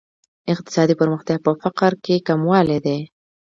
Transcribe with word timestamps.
اقتصادي 0.53 0.93
پرمختیا 1.01 1.37
په 1.45 1.51
فقر 1.61 1.91
کې 2.03 2.15
کموالی 2.27 2.77
دی. 2.85 2.99